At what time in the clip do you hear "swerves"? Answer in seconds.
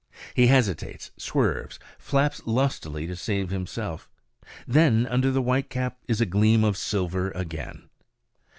1.15-1.77